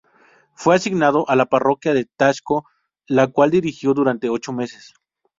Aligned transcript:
Fue 0.55 0.73
asignado 0.75 1.29
a 1.29 1.35
la 1.35 1.45
parroquia 1.45 1.93
de 1.93 2.05
Taxco, 2.17 2.65
la 3.05 3.27
cual 3.27 3.51
dirigió 3.51 3.93
durante 3.93 4.29
ocho 4.29 4.51
meses. 4.51 4.95